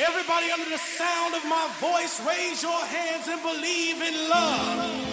[0.00, 5.08] Everybody under the sound of my voice, raise your hands and believe in love.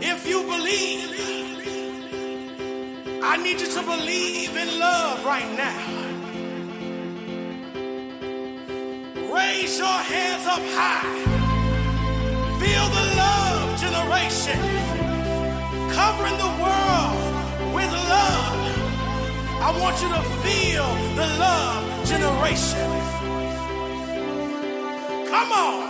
[0.00, 1.10] If you believe,
[3.24, 6.10] I need you to believe in love right now.
[9.34, 11.10] Raise your hands up high.
[12.60, 14.60] Feel the love generation
[15.90, 17.29] covering the world.
[19.62, 22.90] I want you to feel the love generation.
[25.28, 25.89] Come on.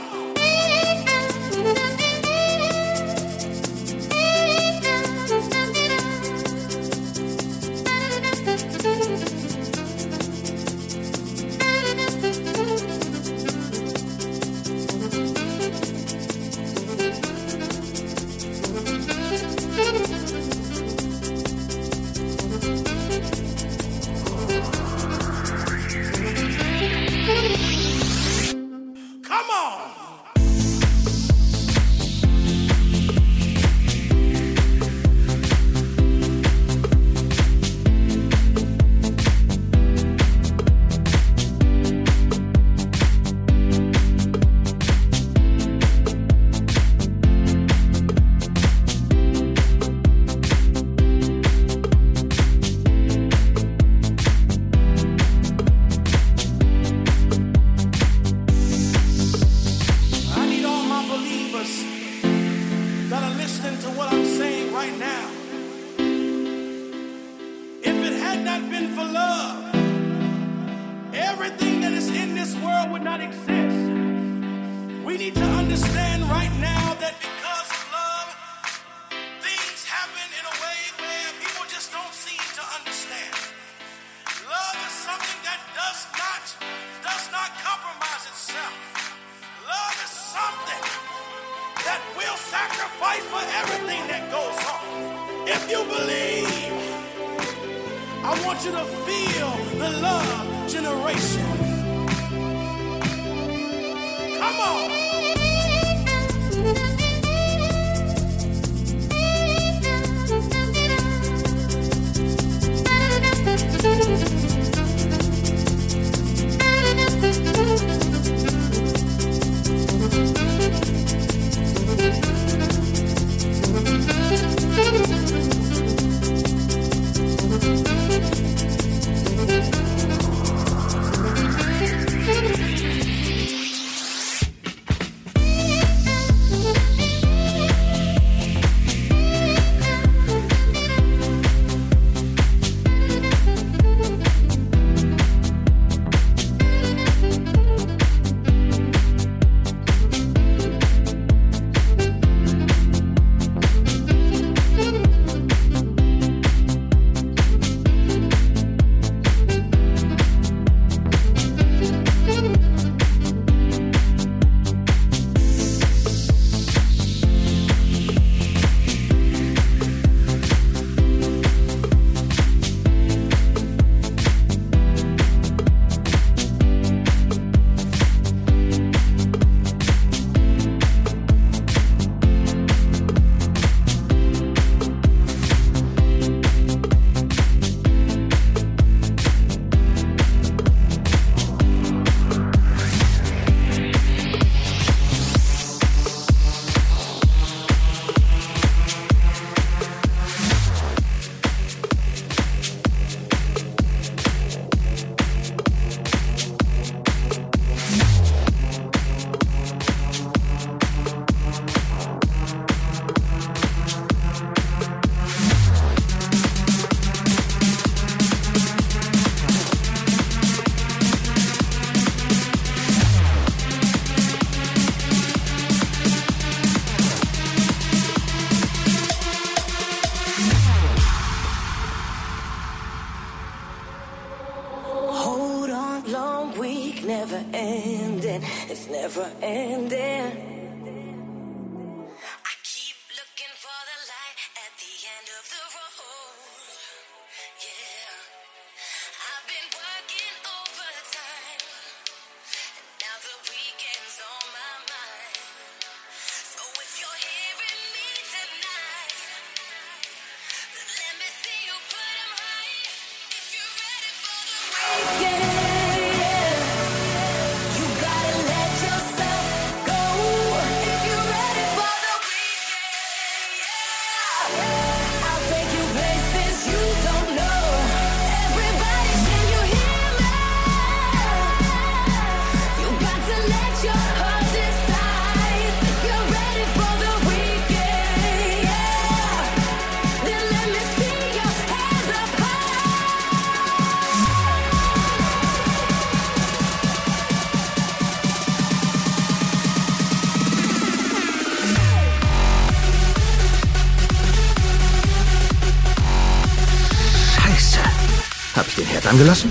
[309.11, 309.51] Angelassen?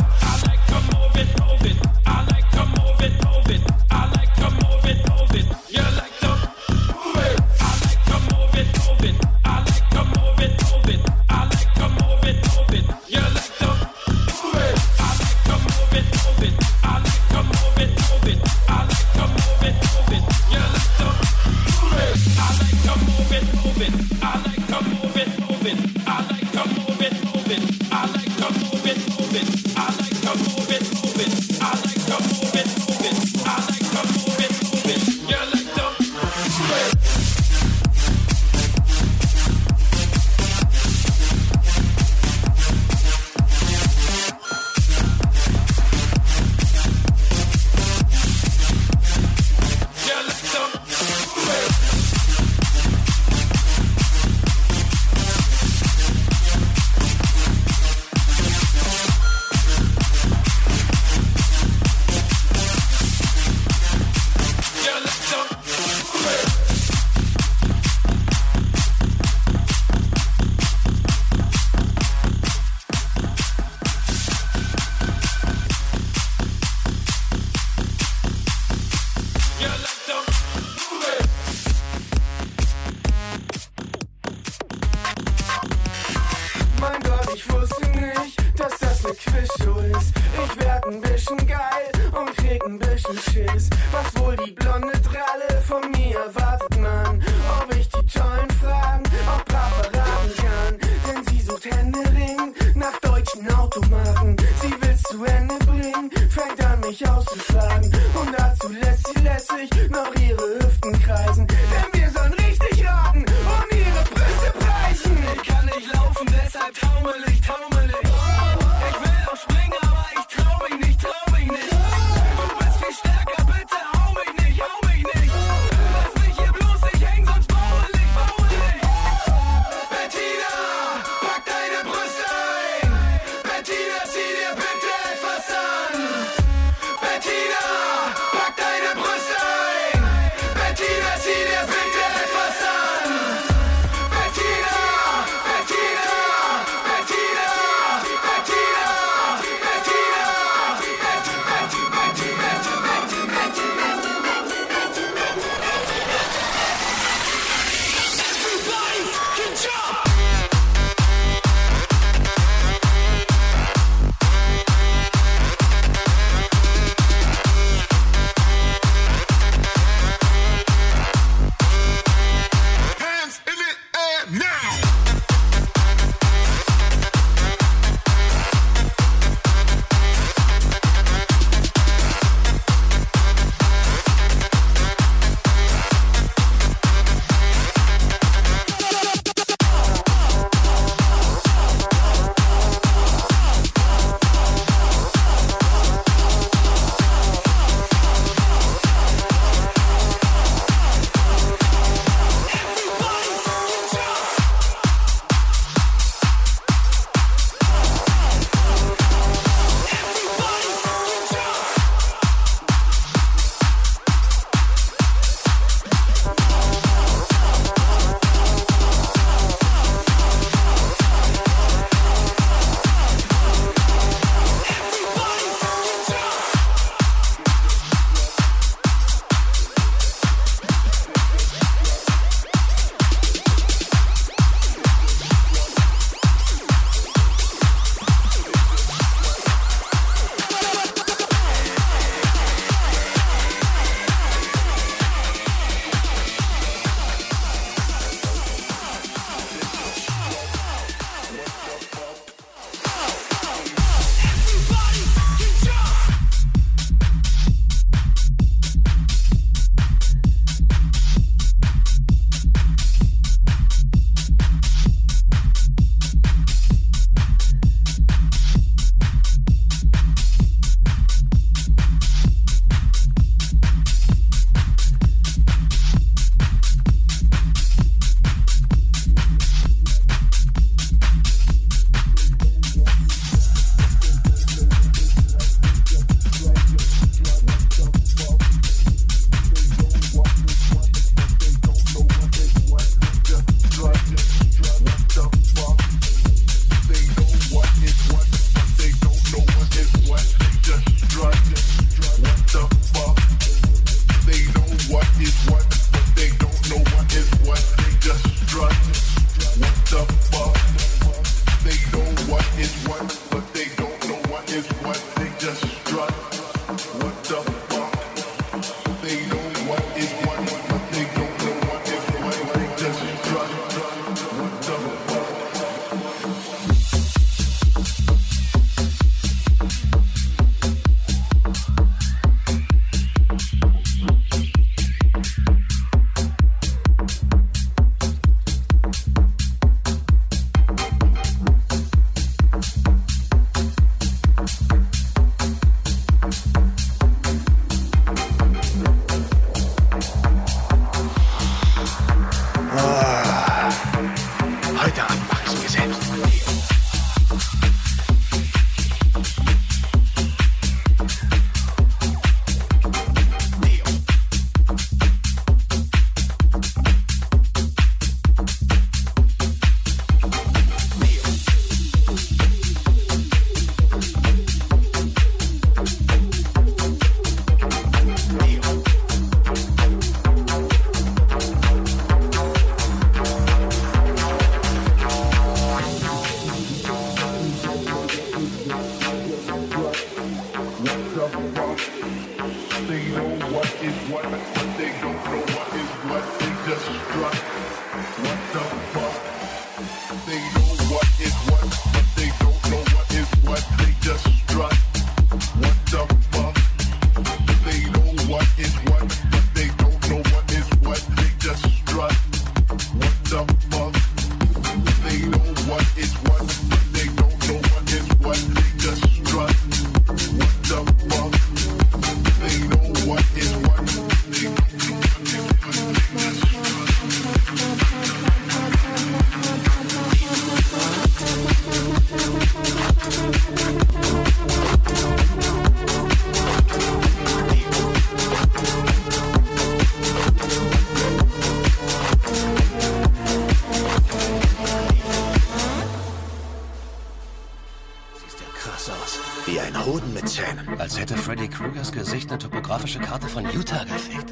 [452.71, 454.30] topografische Karte von Utah gefickt.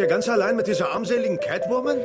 [0.00, 1.98] hier ganz allein mit dieser armseligen Catwoman?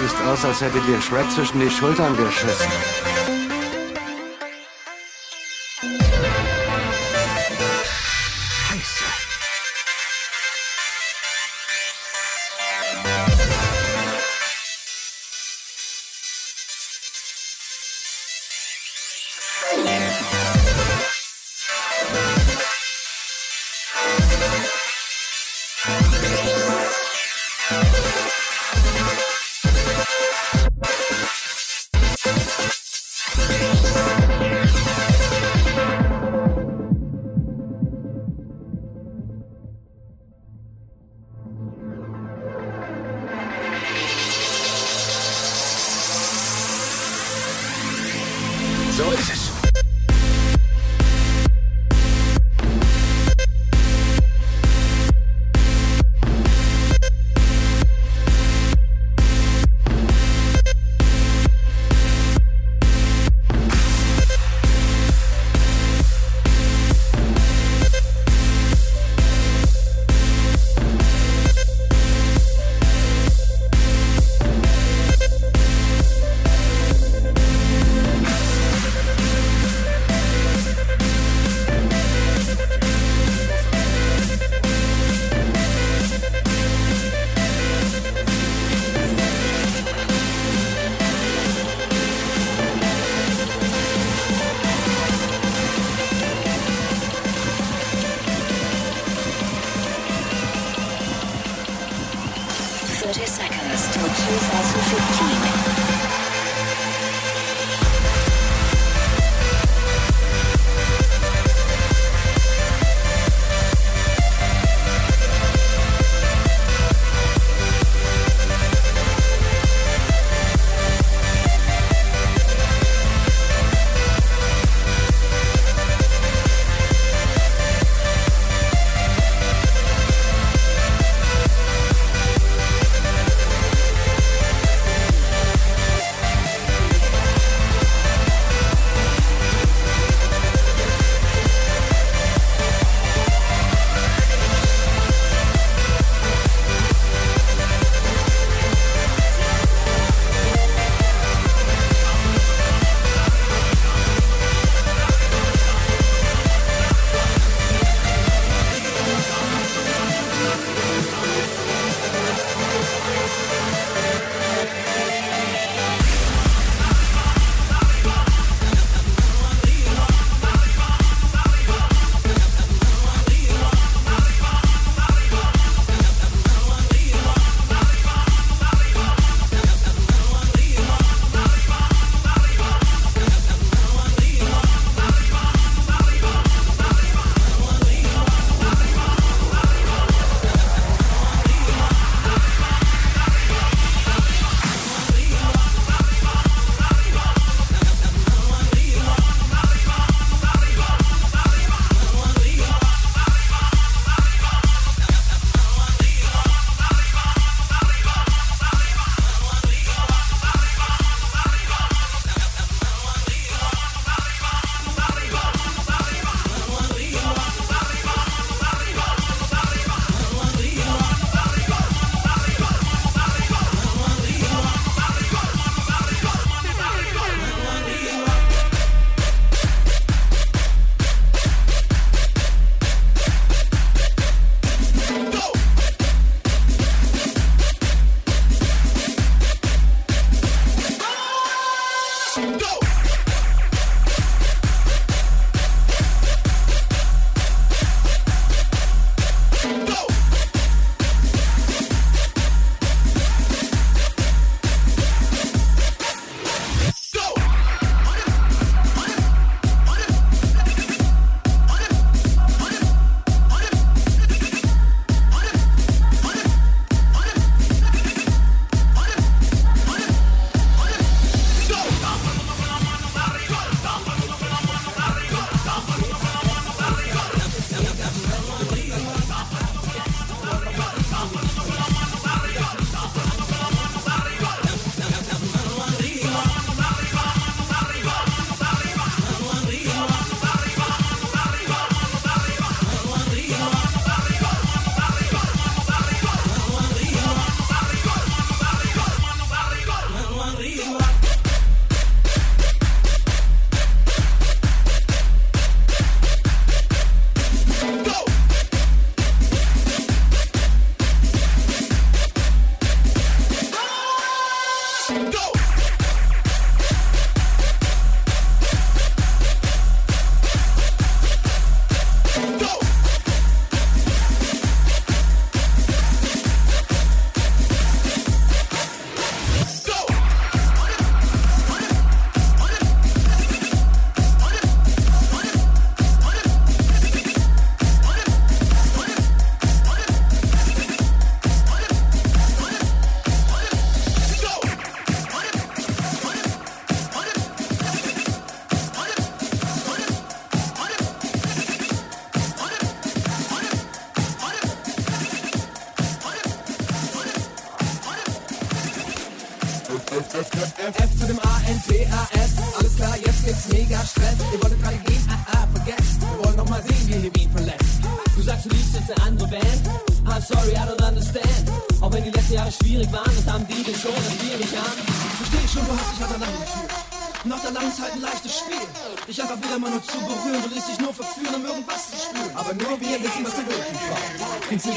[0.00, 3.09] siehst aus, als hätte dir Shred zwischen die Schultern geschissen.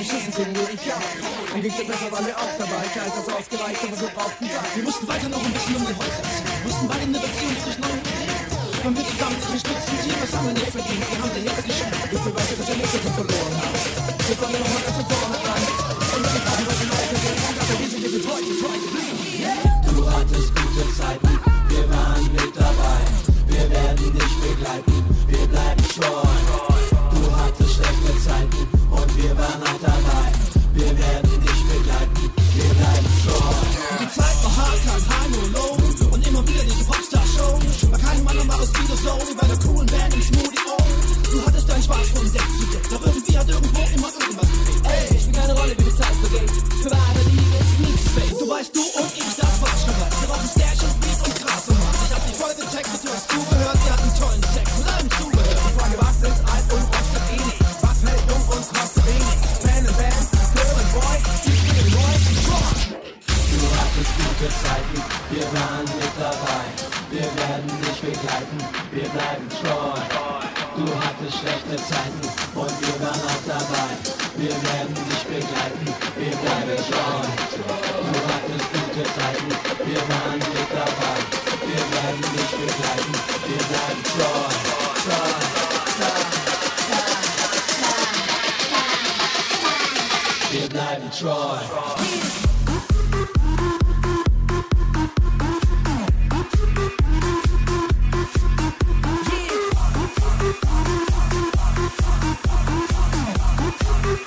[0.03, 0.95] beschissen sind, nur ich ja.
[1.53, 4.47] Und ging's dir besser, weil wir auch dabei ich kalt, das ausgereicht, aber wir brauchten
[4.49, 4.75] Tag.
[4.75, 7.92] Wir mussten weiter noch ein bisschen um die Häuser ziehen, mussten beide der Beziehung zwischen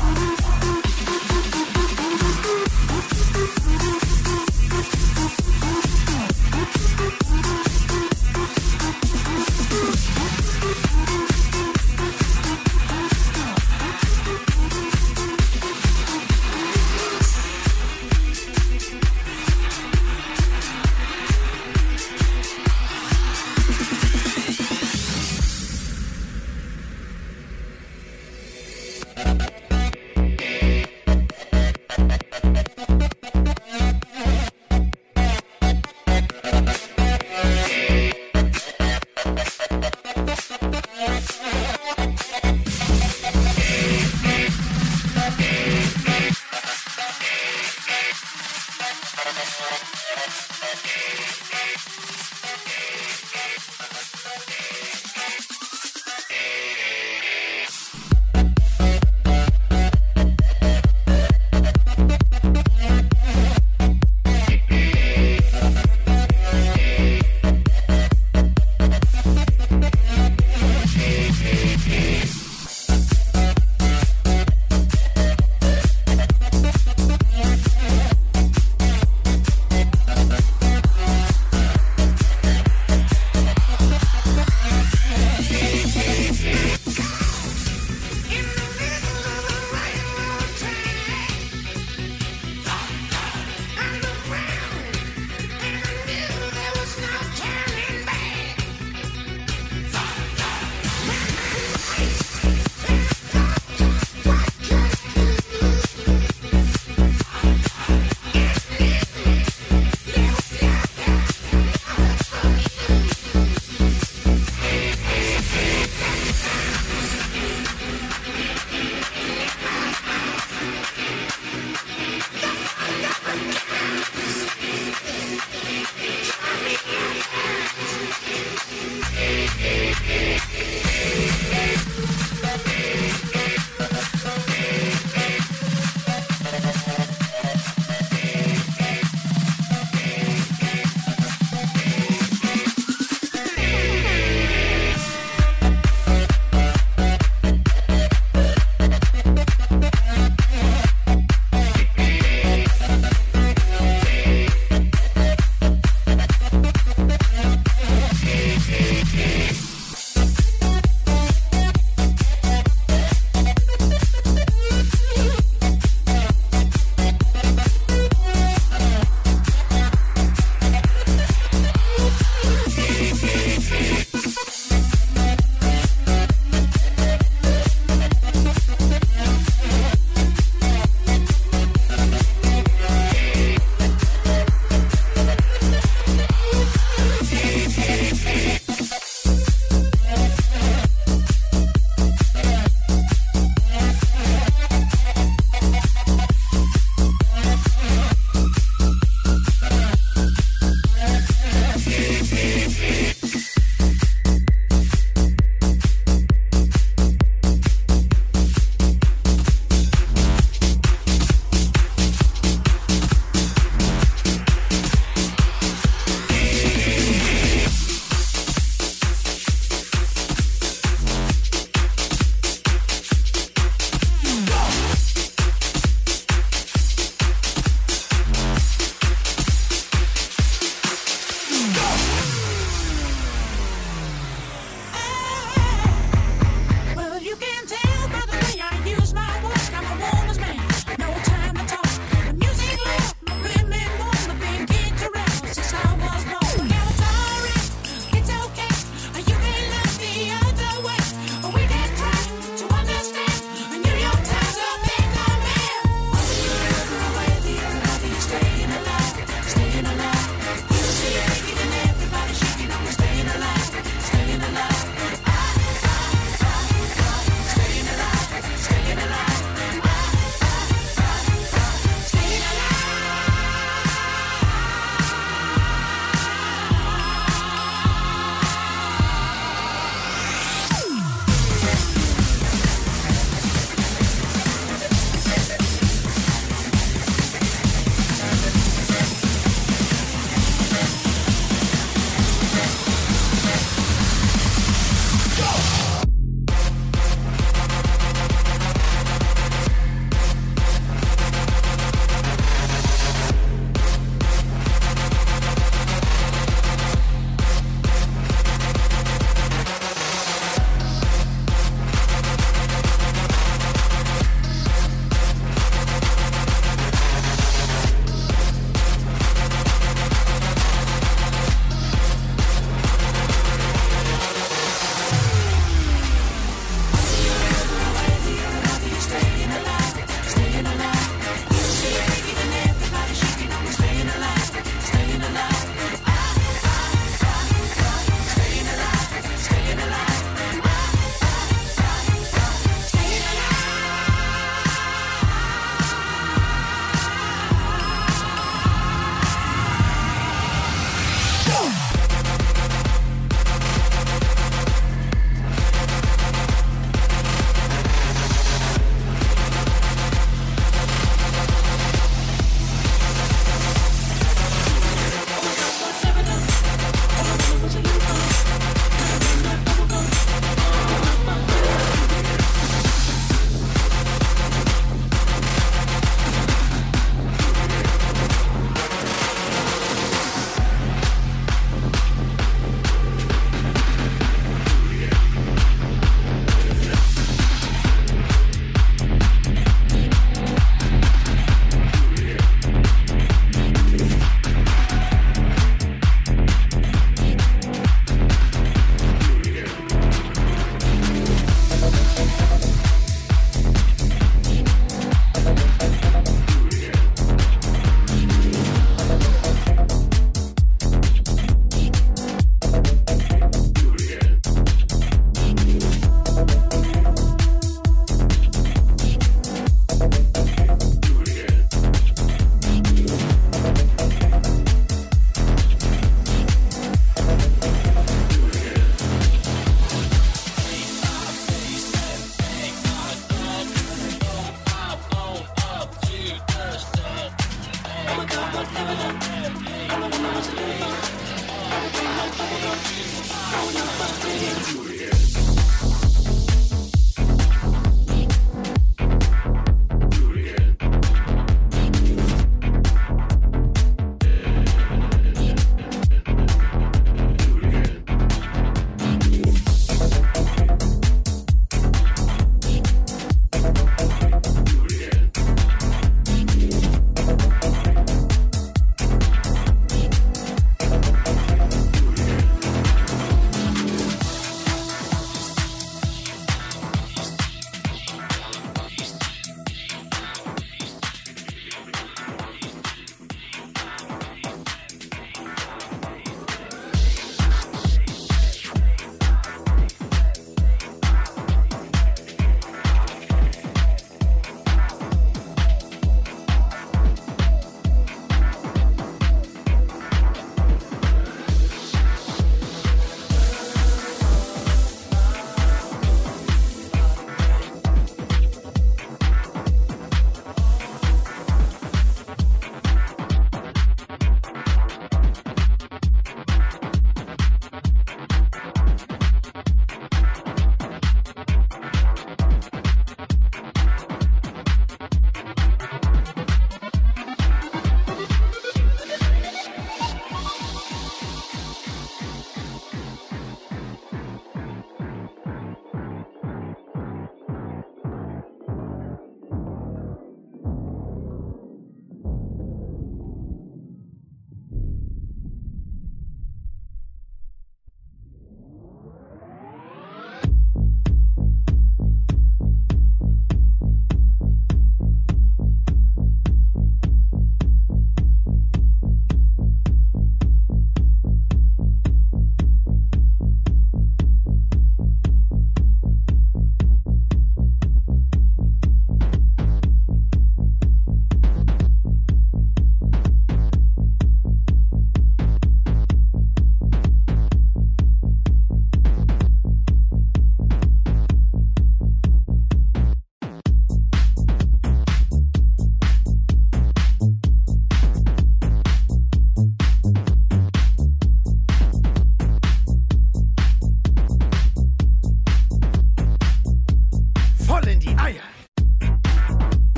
[0.00, 0.39] Bye.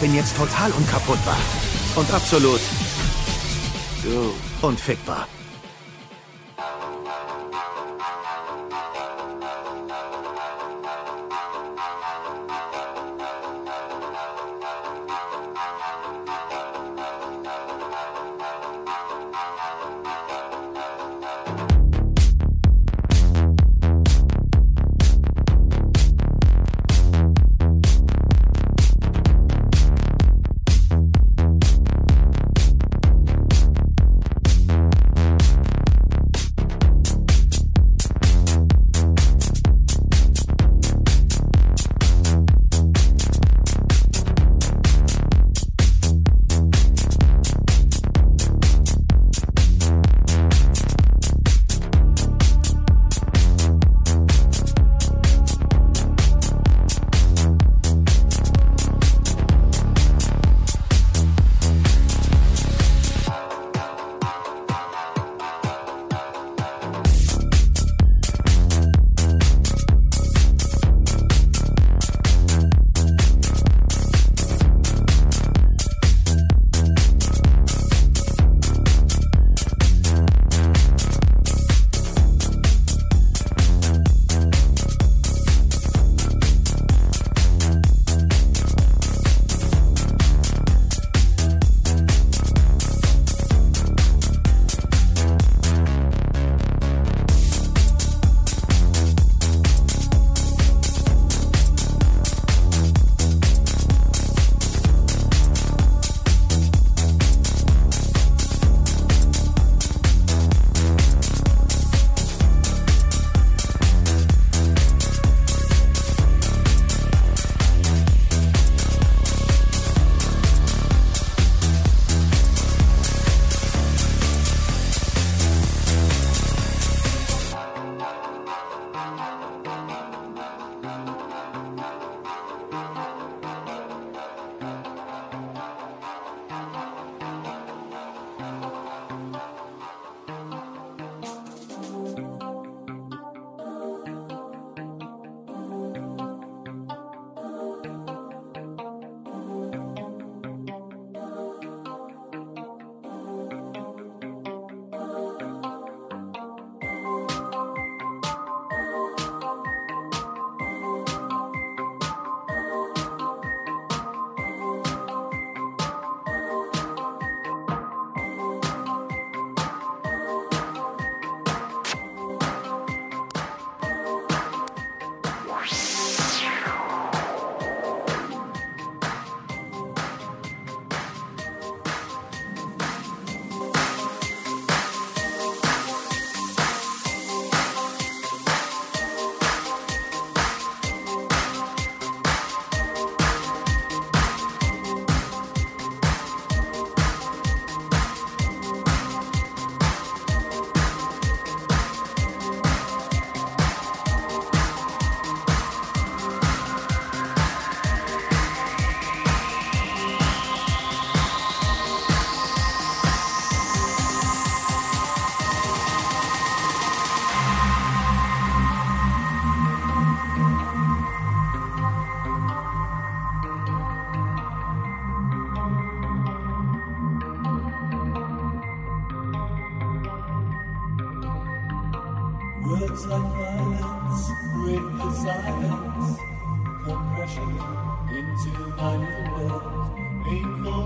[0.00, 1.38] Bin jetzt total unkaputtbar.
[1.94, 2.60] Und absolut.
[4.62, 5.26] Unfickbar.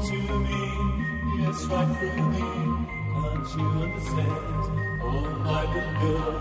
[0.07, 0.62] To me,
[1.38, 2.40] yes, right through me.
[2.40, 4.64] Can't you understand?
[5.03, 5.64] Oh, my
[6.01, 6.34] girl,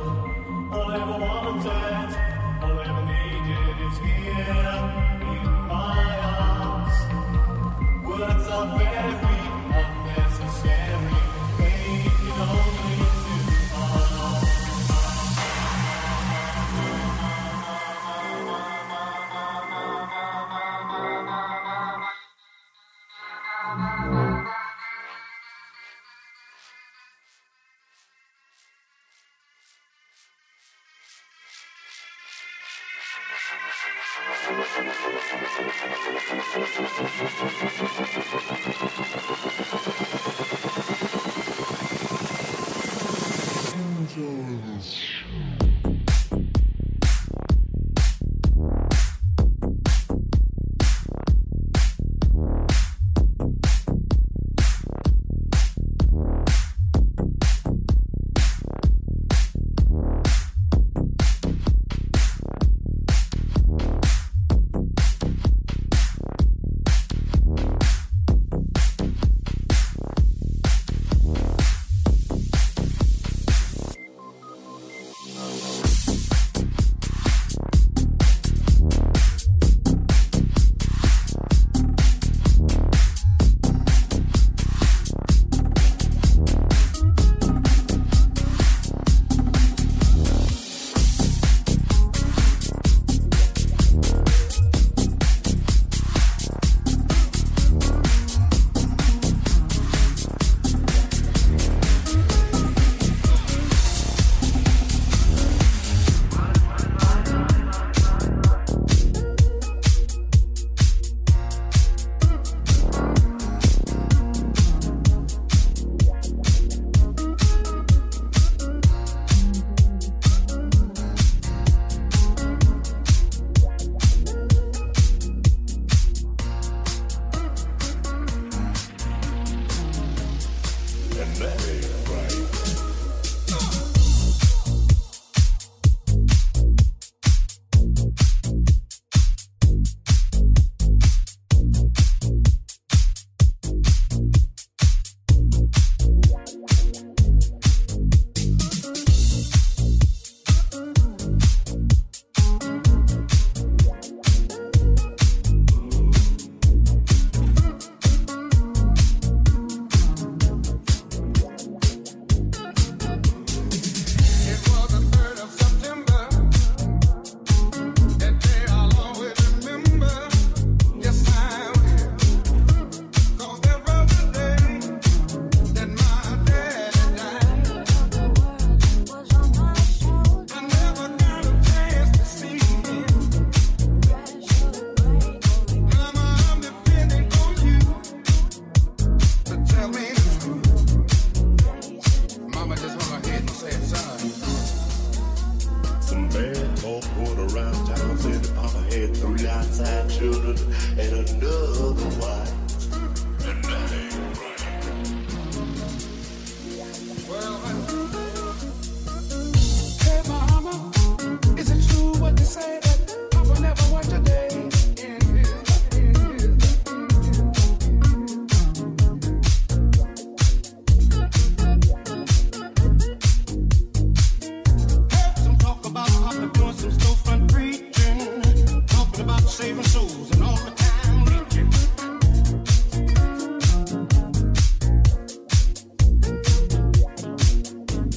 [0.72, 2.12] all I ever wanted,
[2.64, 4.70] all I ever needed is here
[5.30, 6.00] in my
[6.40, 6.98] arms.
[8.08, 9.29] Words are very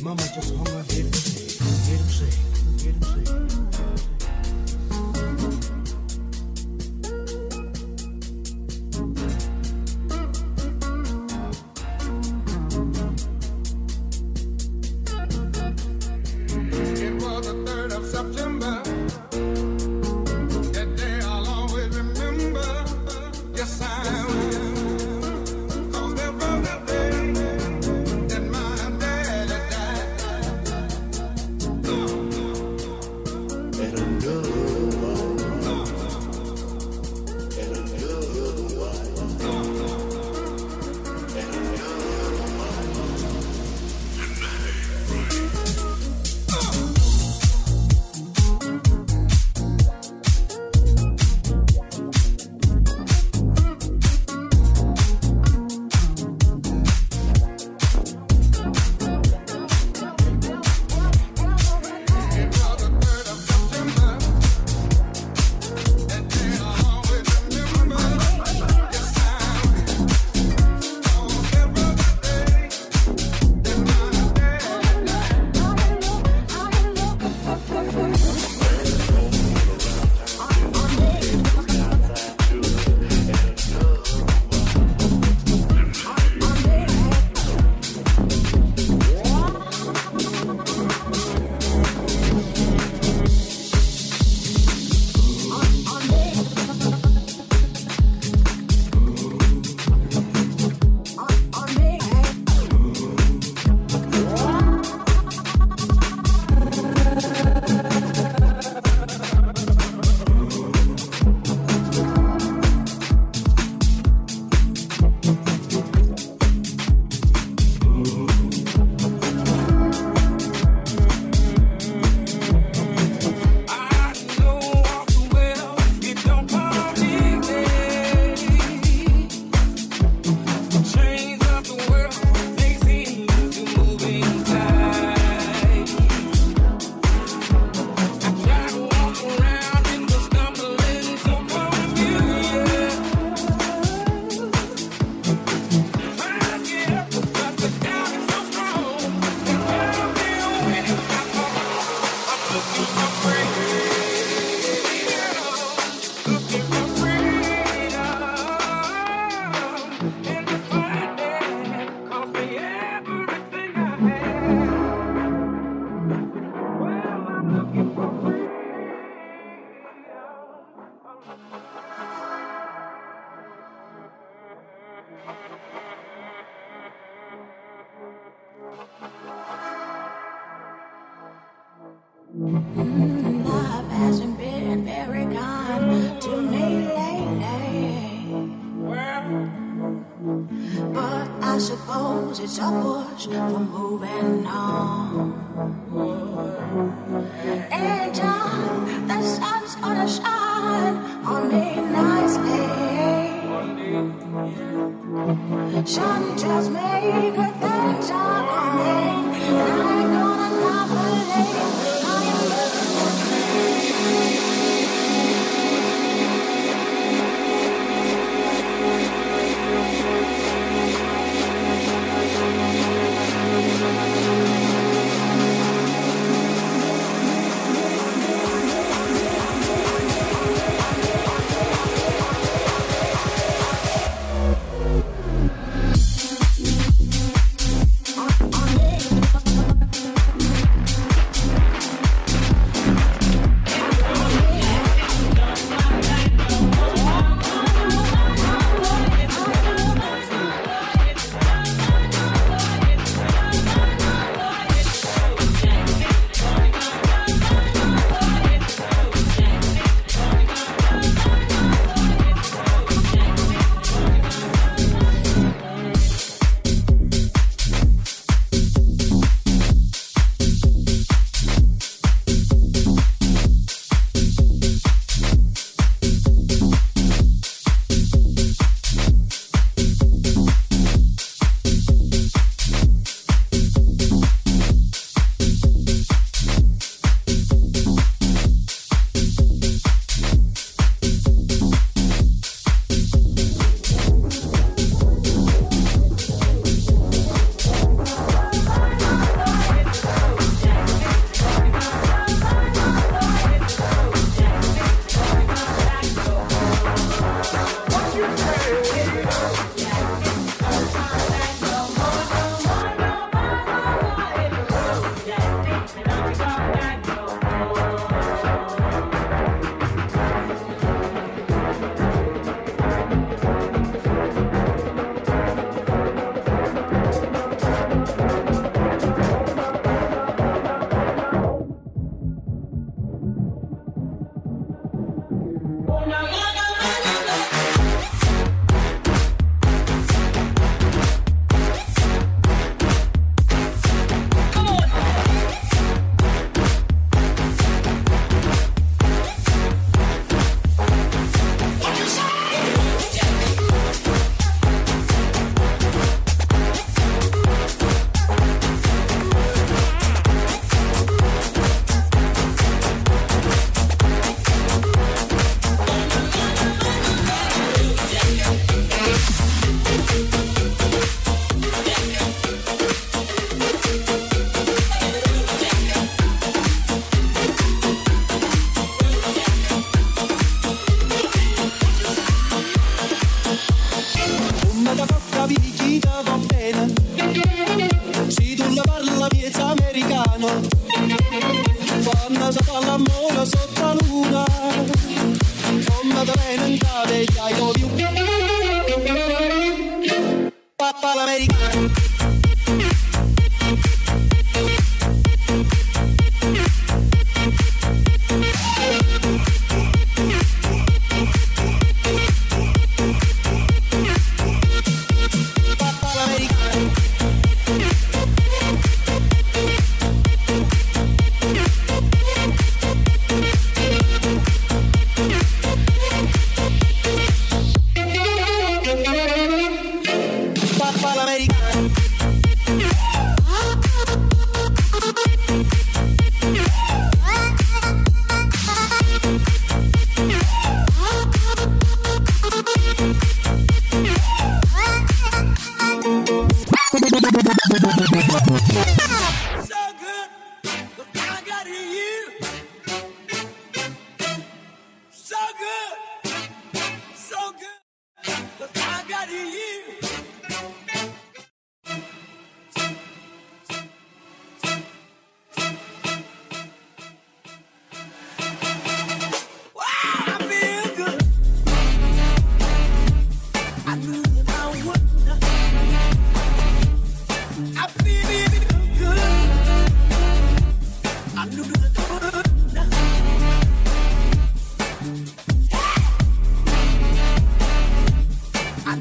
[0.03, 2.35] Mama just hung her head and said, Get him sick,
[2.79, 3.72] get him sick.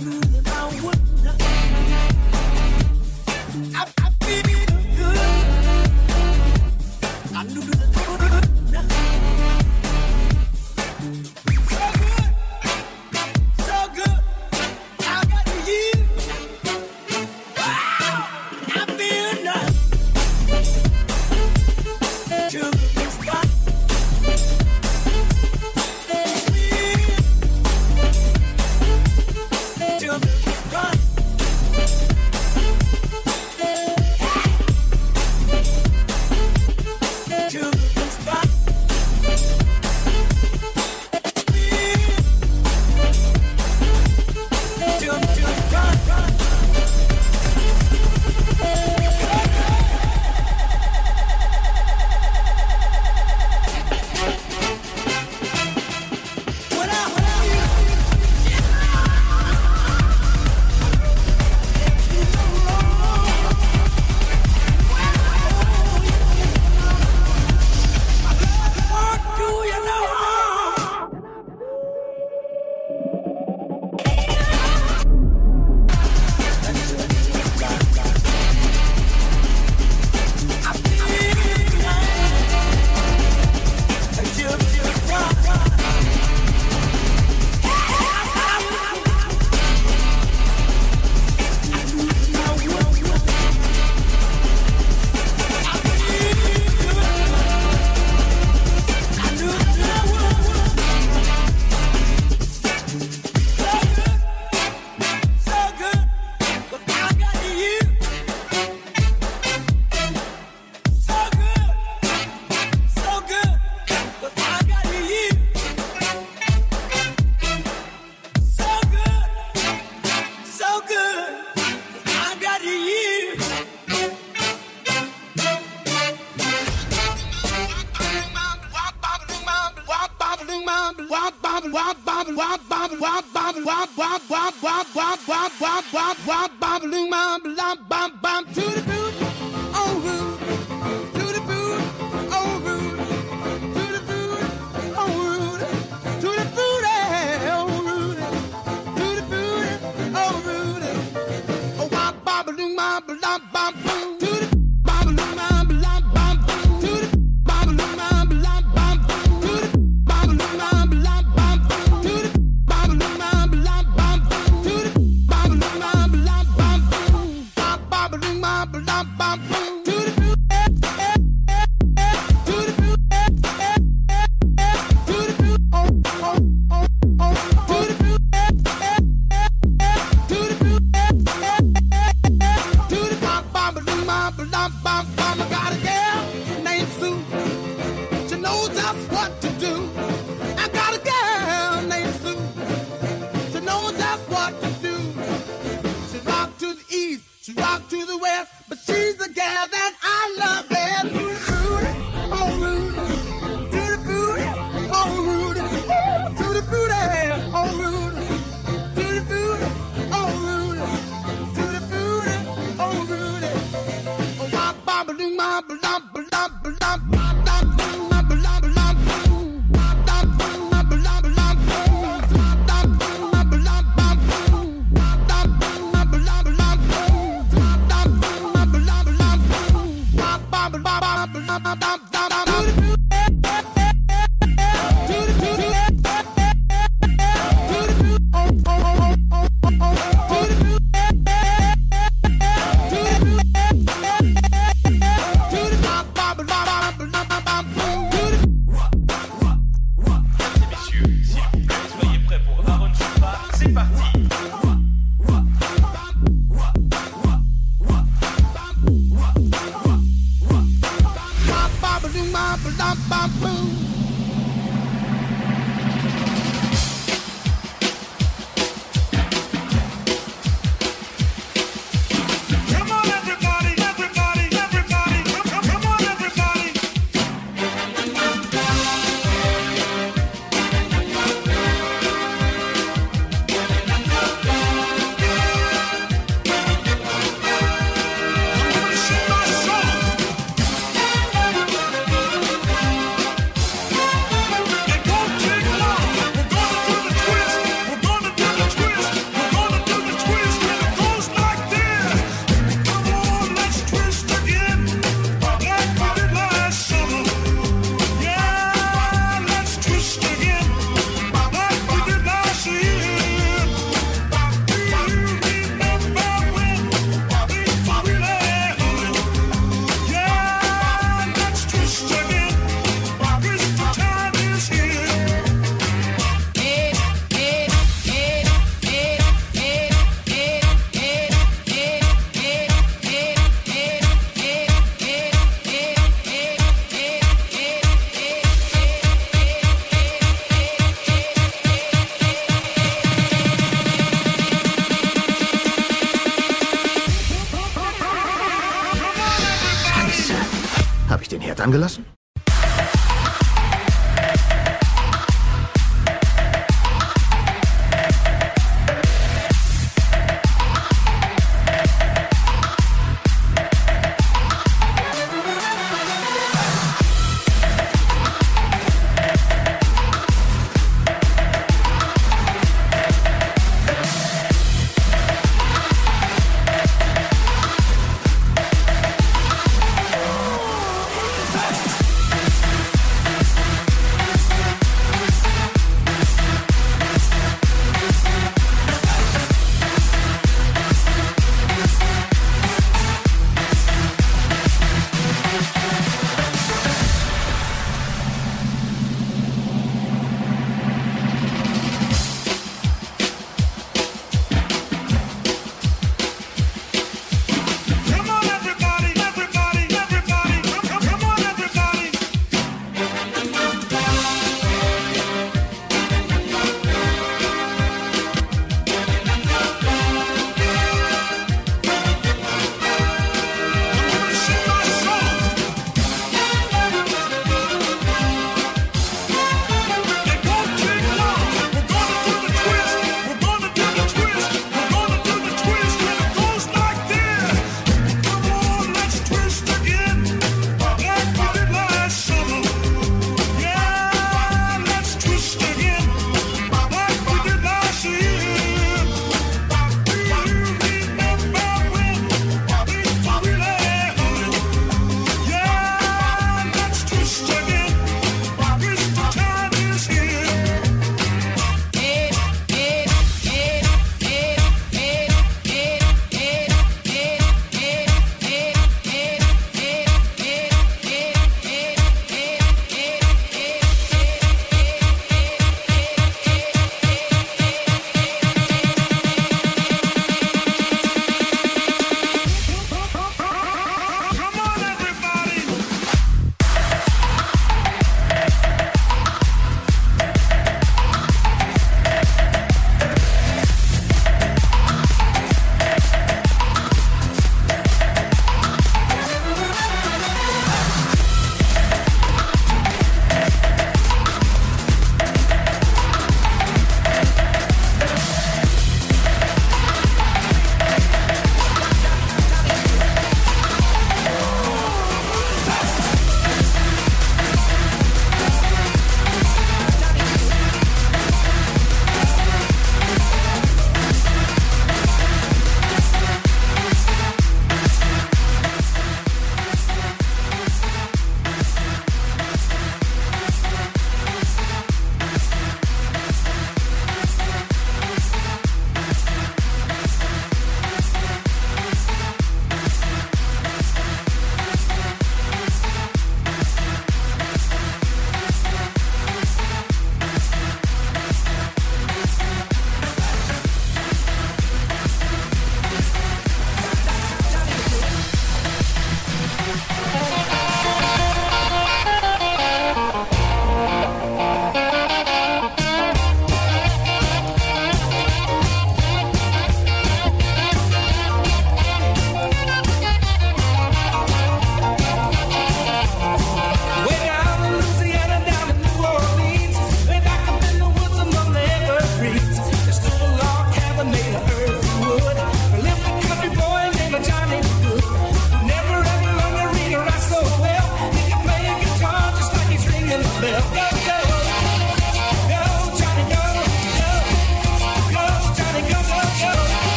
[0.00, 0.39] I knew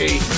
[0.00, 0.37] ich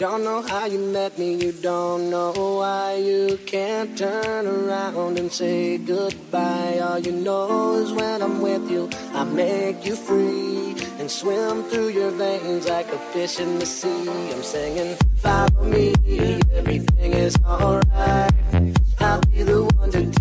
[0.00, 5.30] Don't know how you met me, you don't know why you can't turn around and
[5.30, 6.78] say goodbye.
[6.82, 11.88] All you know is when I'm with you, I make you free and swim through
[11.88, 14.08] your veins like a fish in the sea.
[14.08, 15.92] I'm singing, follow me,
[16.54, 18.32] everything is alright.
[19.00, 20.19] I'll be the one to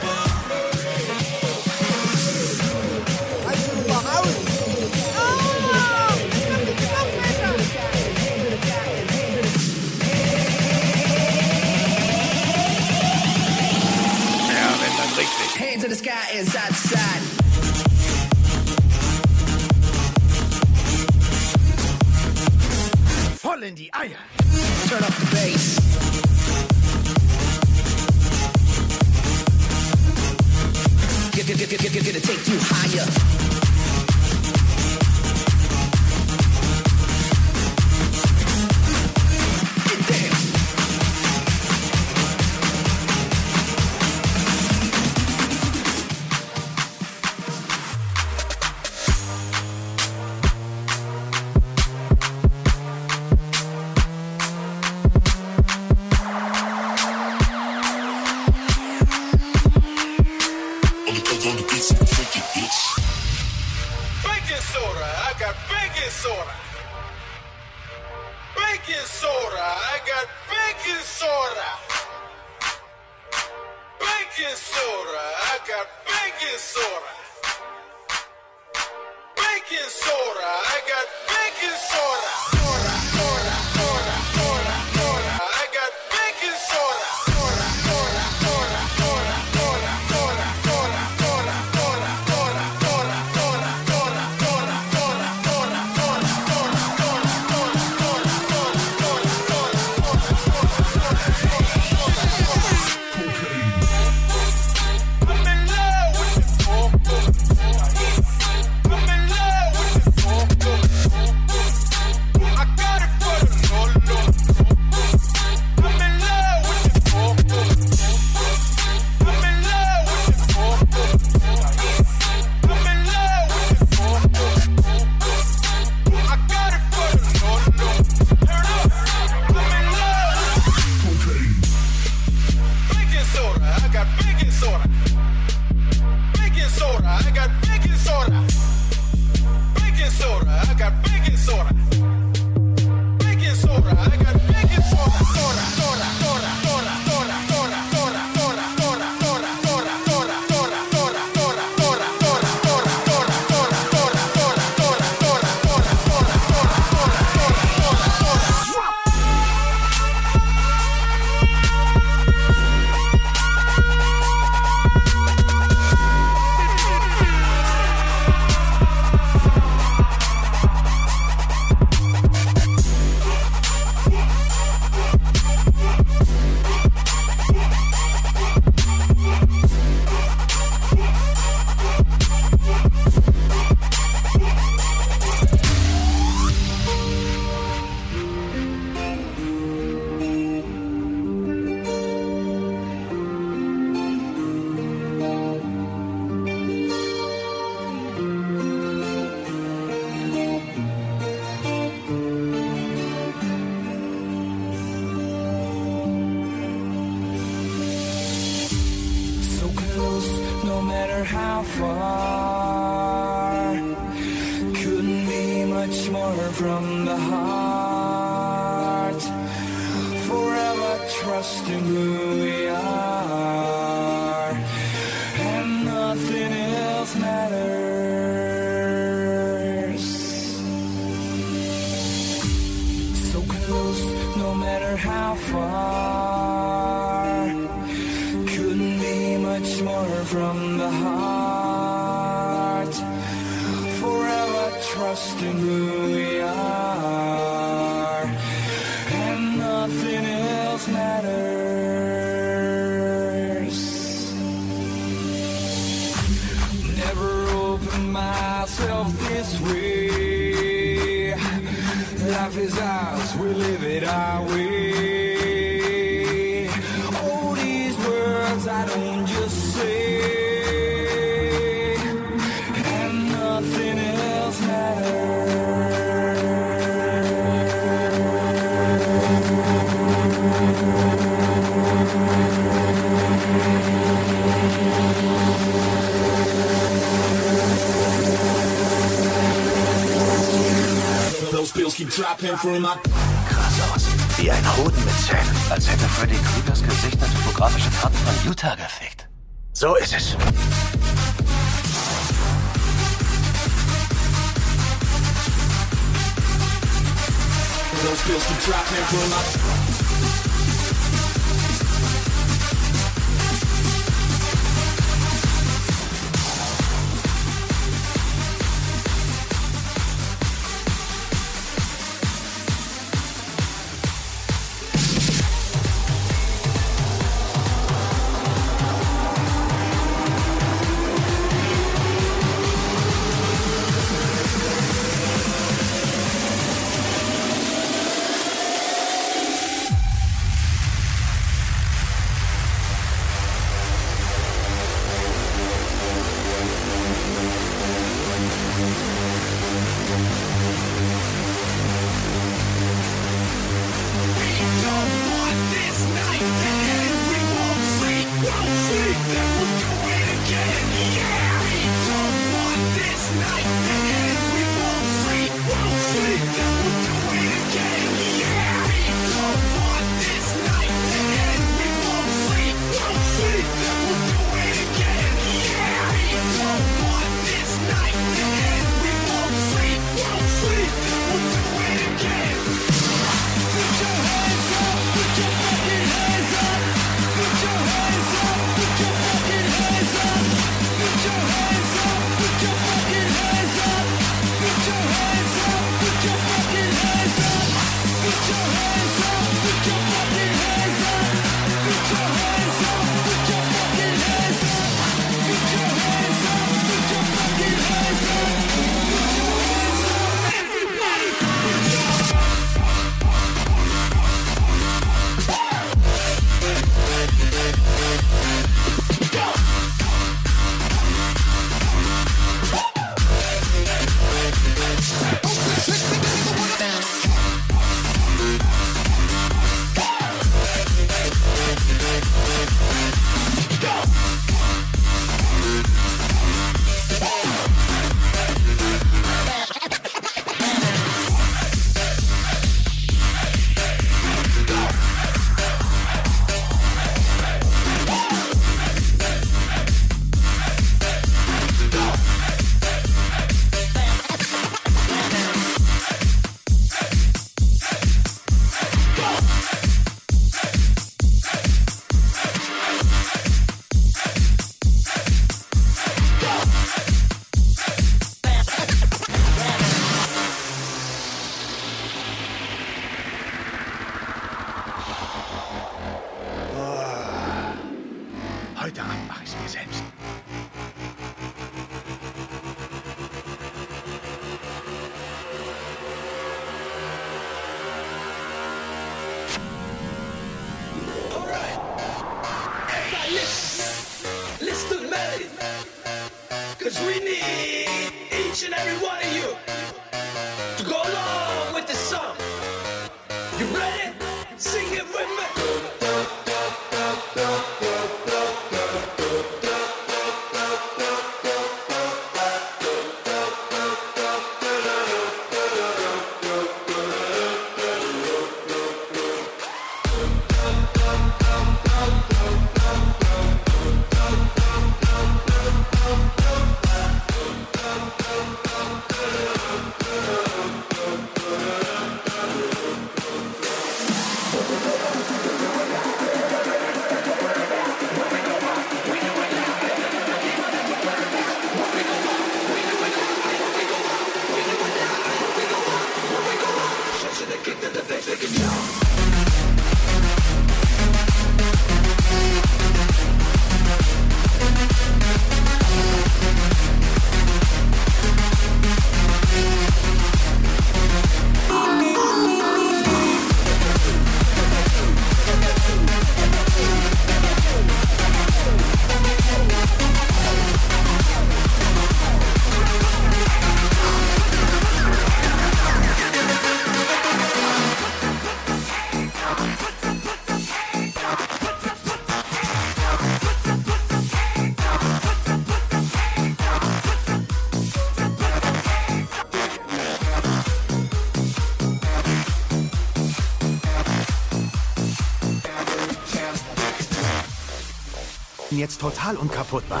[598.88, 600.00] Jetzt total unkaputtbar.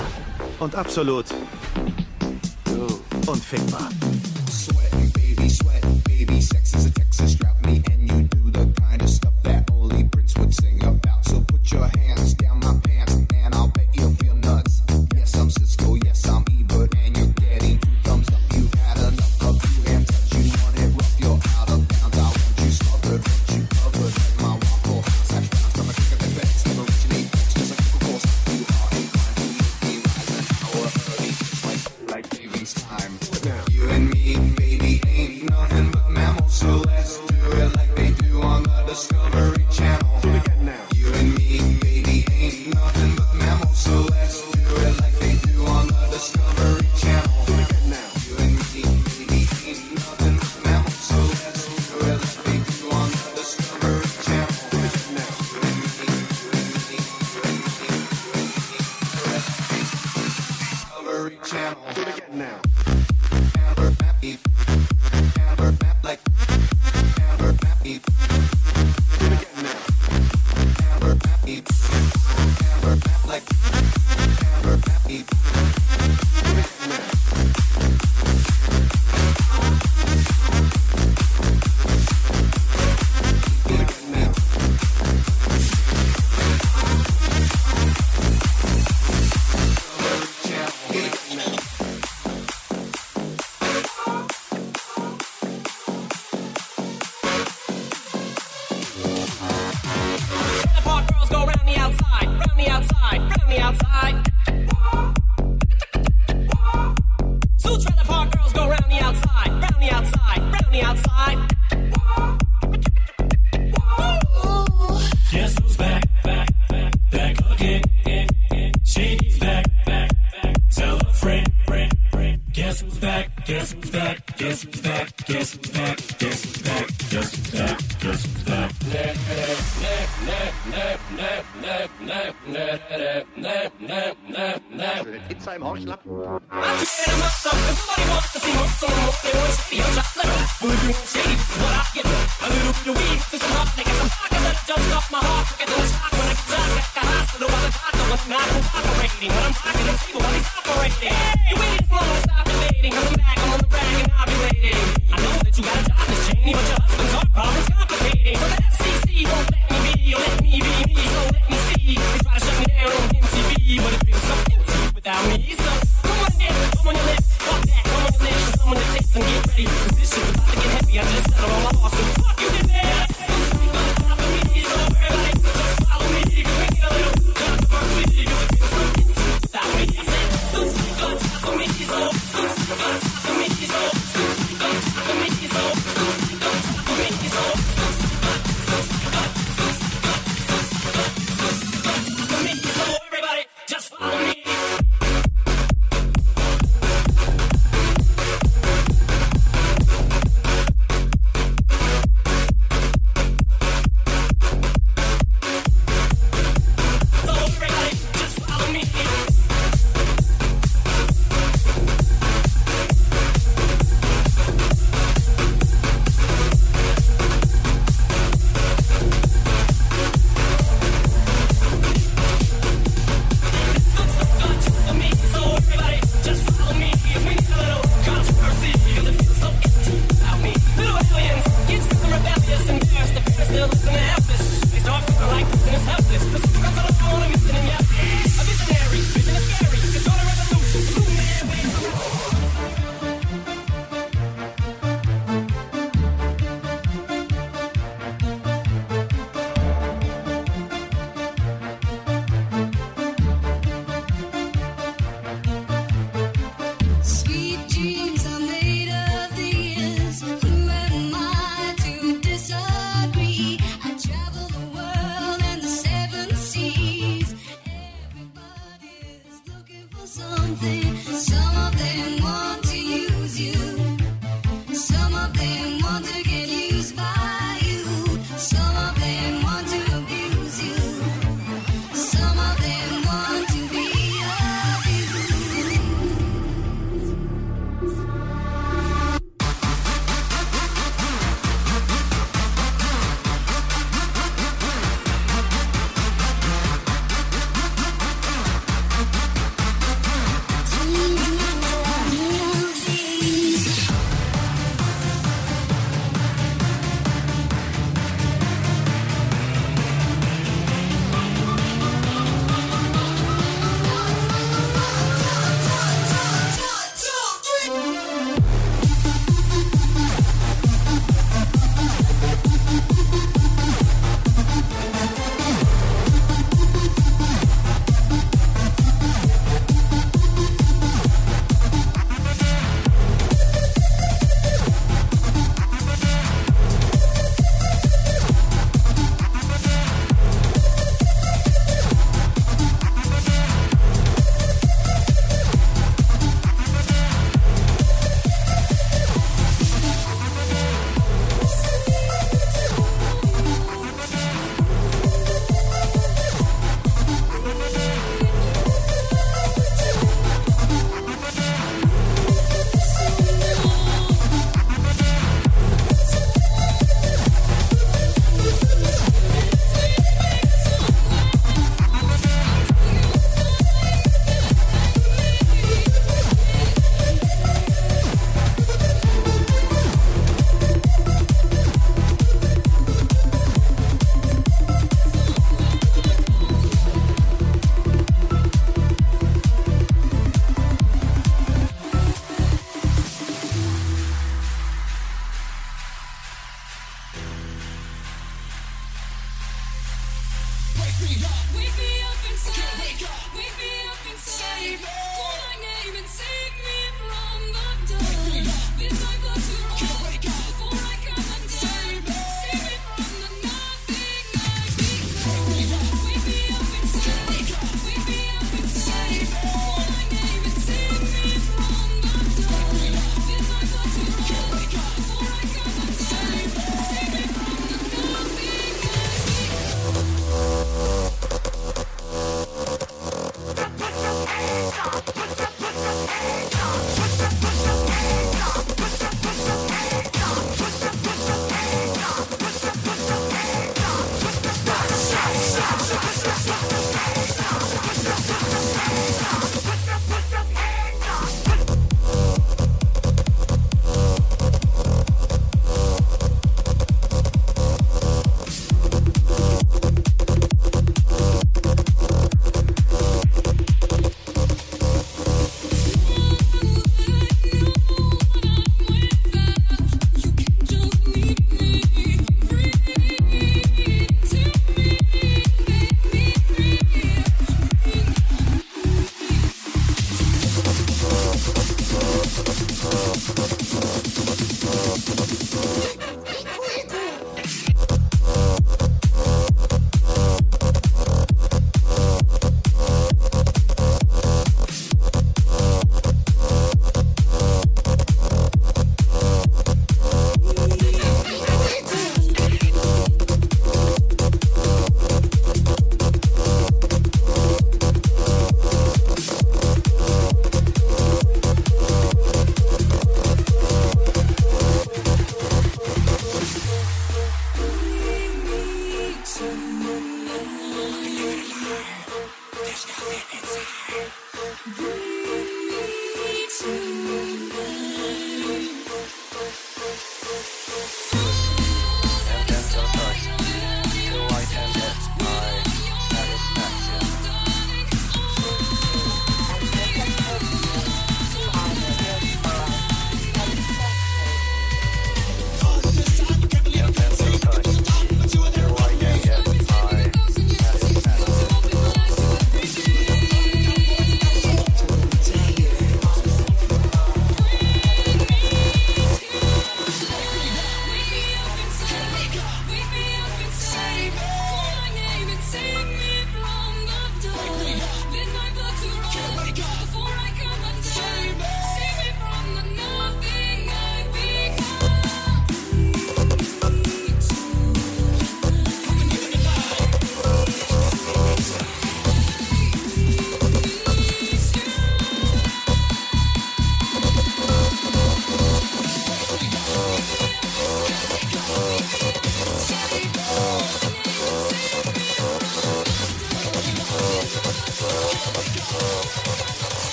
[0.60, 1.26] Und absolut
[3.26, 3.90] unfickbar.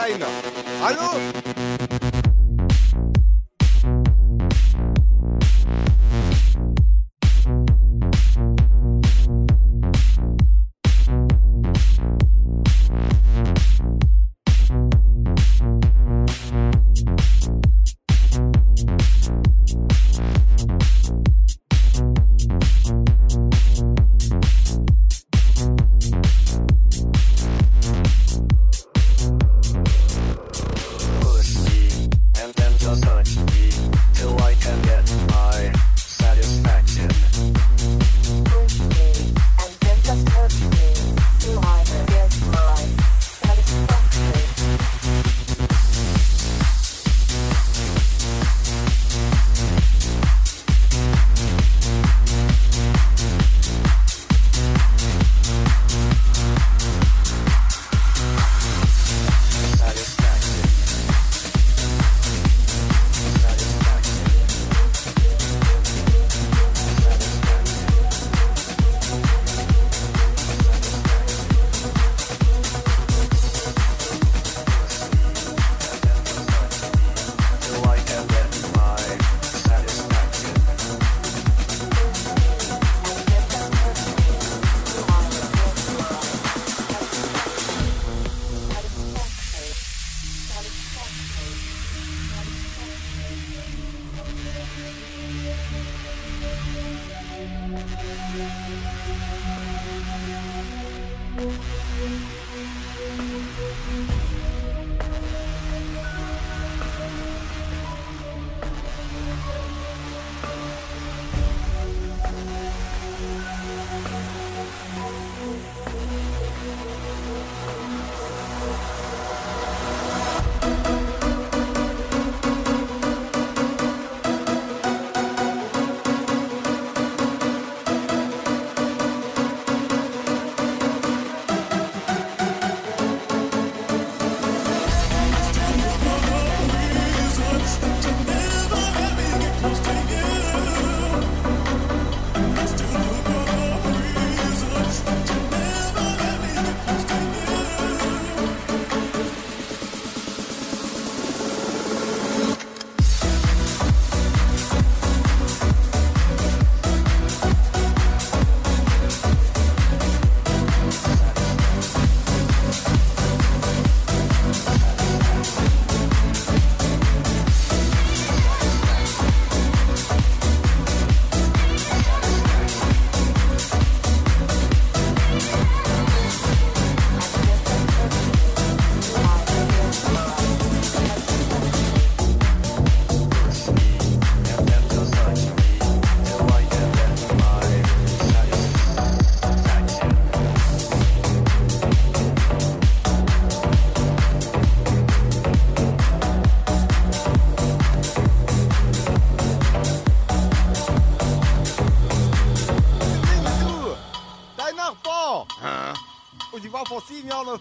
[0.00, 0.26] ないの。
[0.82, 1.29] あの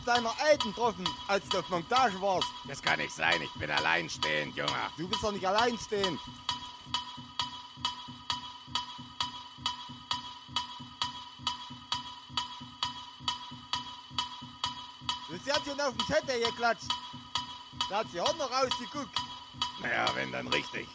[0.10, 2.48] deiner Alten getroffen, als du auf Montage warst.
[2.68, 4.72] Das kann nicht sein, ich bin alleinstehend, Junge.
[4.98, 6.20] Du bist doch nicht alleinstehend.
[15.46, 16.90] Sie hat schon auf den Zettel geklatscht.
[17.90, 19.18] Da hat sie auch noch rausgeguckt.
[19.82, 20.88] Naja, wenn dann richtig.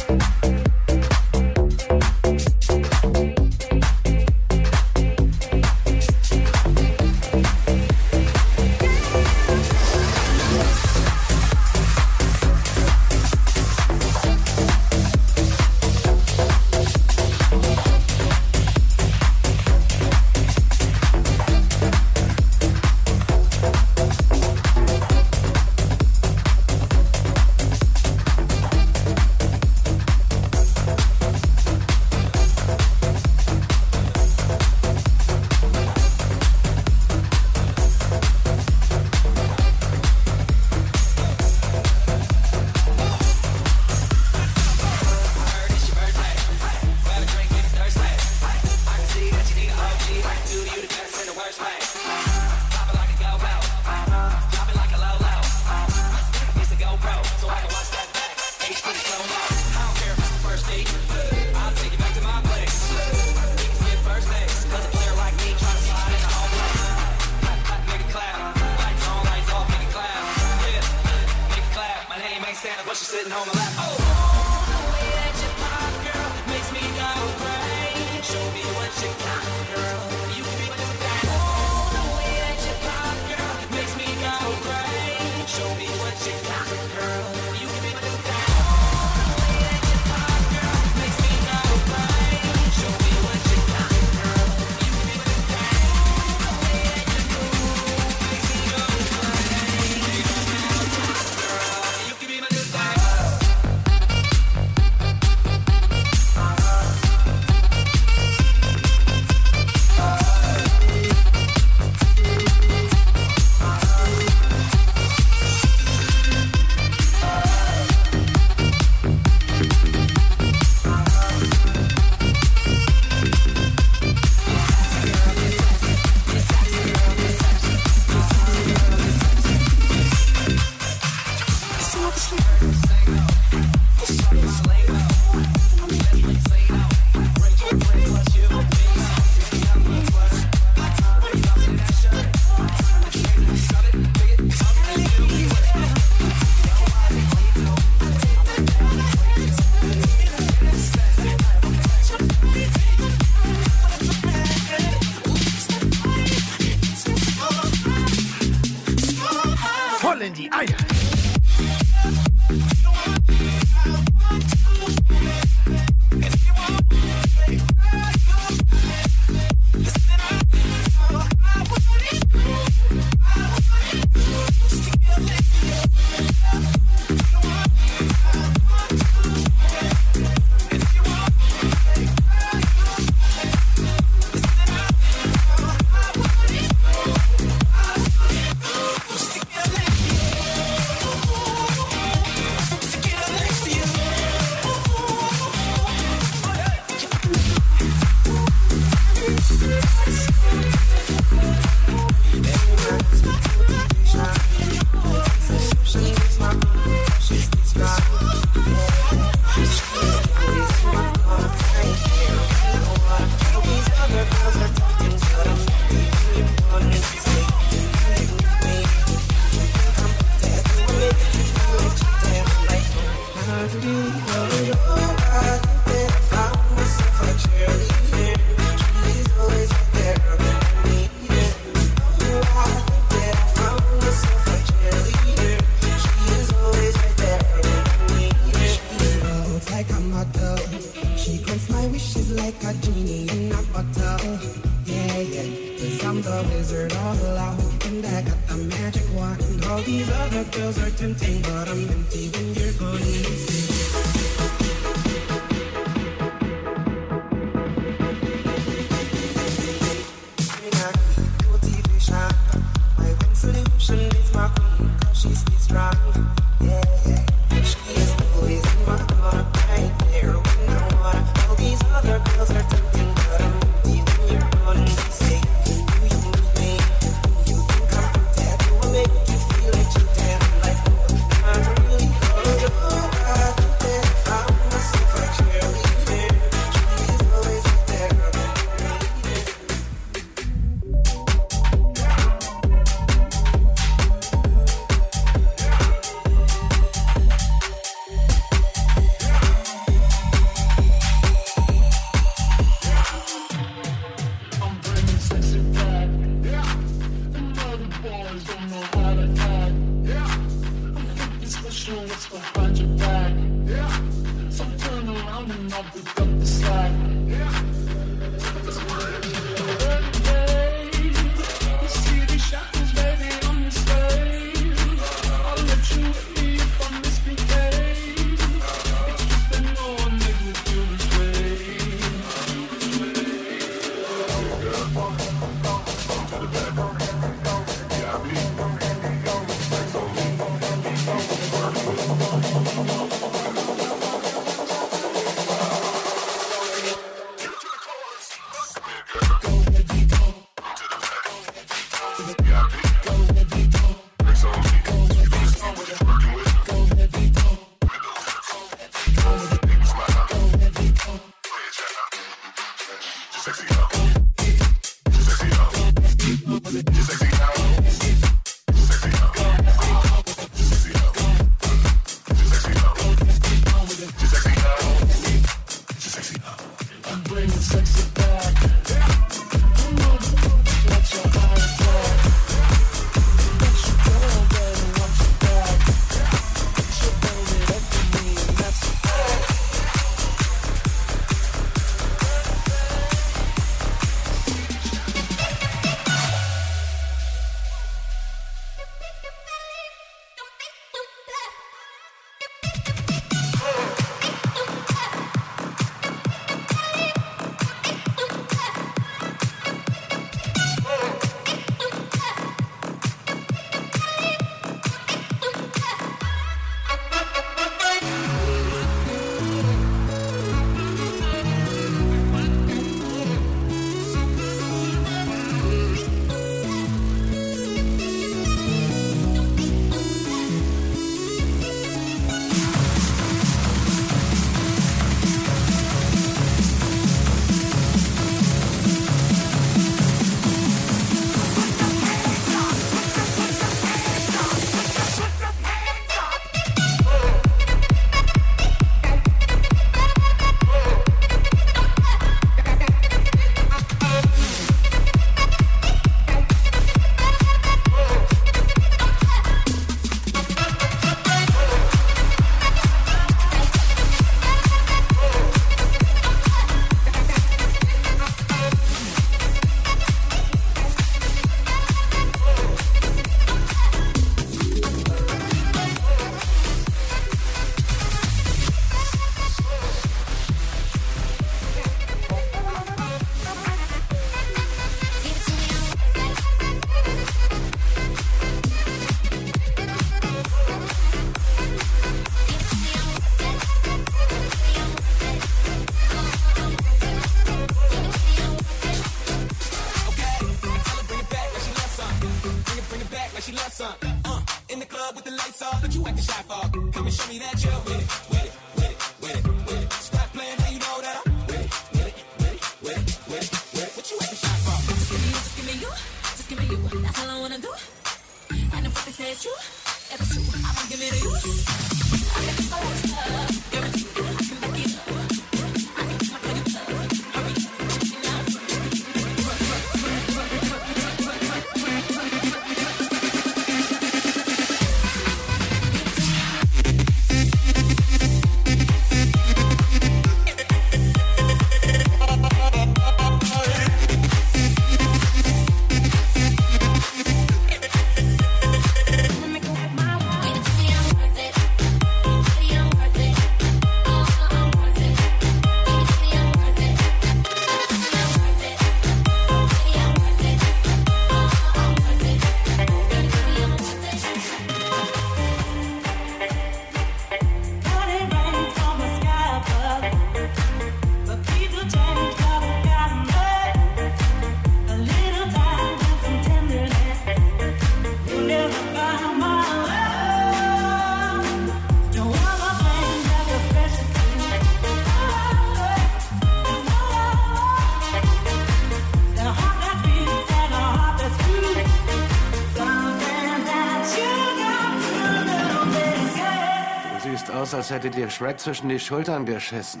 [597.84, 600.00] Als hätte dir Shrek zwischen die Schultern geschissen.